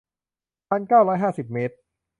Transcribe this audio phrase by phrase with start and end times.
[0.69, 1.75] พันเก้าร้อยห้าสิบเมตร